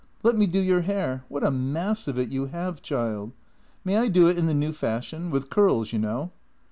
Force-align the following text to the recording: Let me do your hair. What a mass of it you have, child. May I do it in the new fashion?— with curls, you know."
Let 0.23 0.35
me 0.35 0.47
do 0.47 0.57
your 0.59 0.81
hair. 0.81 1.25
What 1.29 1.43
a 1.43 1.51
mass 1.51 2.07
of 2.07 2.17
it 2.17 2.29
you 2.29 2.47
have, 2.47 2.81
child. 2.81 3.33
May 3.85 3.97
I 3.99 4.07
do 4.07 4.27
it 4.27 4.35
in 4.39 4.47
the 4.47 4.53
new 4.55 4.71
fashion?— 4.73 5.29
with 5.29 5.51
curls, 5.51 5.93
you 5.93 5.99
know." 5.99 6.31